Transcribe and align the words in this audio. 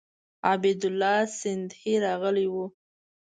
عبیدالله 0.51 1.17
سیندهی 1.39 1.93
راغلی 2.05 2.47
وو. 2.53 2.65